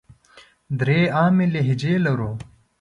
درې 0.79 0.99
عامې 1.17 1.45
لهجې 1.53 1.93
لرو. 2.05 2.31